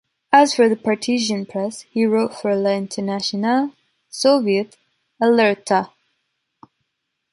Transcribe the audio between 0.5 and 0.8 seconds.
for the